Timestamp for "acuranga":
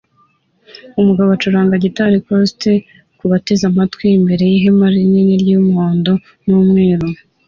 1.31-1.81